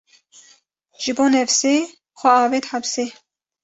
Ji 1.01 1.11
bo 1.17 1.23
nefsê, 1.33 1.75
xwe 2.19 2.29
avêt 2.45 2.65
hepsê 2.71 3.05